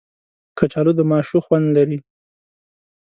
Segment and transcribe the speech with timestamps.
[0.57, 1.97] کچالو د ماشو خوند لري